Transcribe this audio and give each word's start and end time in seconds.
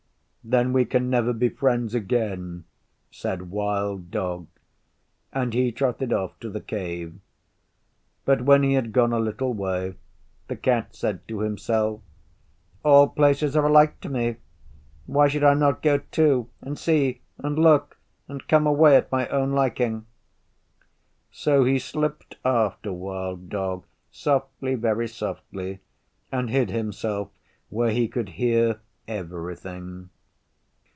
'Then 0.43 0.73
we 0.73 0.83
can 0.83 1.07
never 1.07 1.33
be 1.33 1.49
friends 1.49 1.93
again,' 1.93 2.63
said 3.11 3.51
Wild 3.51 4.09
Dog, 4.09 4.47
and 5.31 5.53
he 5.53 5.71
trotted 5.71 6.11
off 6.11 6.37
to 6.39 6.49
the 6.49 6.59
Cave. 6.59 7.19
But 8.25 8.41
when 8.41 8.63
he 8.63 8.73
had 8.73 8.91
gone 8.91 9.13
a 9.13 9.19
little 9.19 9.53
way 9.53 9.93
the 10.47 10.55
Cat 10.55 10.95
said 10.95 11.25
to 11.27 11.41
himself, 11.41 12.01
'All 12.83 13.09
places 13.09 13.55
are 13.55 13.67
alike 13.67 14.01
to 14.01 14.09
me. 14.09 14.37
Why 15.05 15.27
should 15.27 15.43
I 15.43 15.53
not 15.53 15.83
go 15.83 15.99
too 16.09 16.49
and 16.59 16.75
see 16.75 17.21
and 17.37 17.59
look 17.59 17.99
and 18.27 18.47
come 18.47 18.65
away 18.65 18.95
at 18.95 19.11
my 19.11 19.27
own 19.27 19.51
liking.' 19.51 20.07
So 21.31 21.65
he 21.65 21.77
slipped 21.77 22.37
after 22.43 22.91
Wild 22.91 23.49
Dog 23.49 23.85
softly, 24.09 24.73
very 24.73 25.07
softly, 25.07 25.81
and 26.31 26.49
hid 26.49 26.71
himself 26.71 27.29
where 27.69 27.91
he 27.91 28.07
could 28.07 28.29
hear 28.29 28.79
everything. 29.07 30.09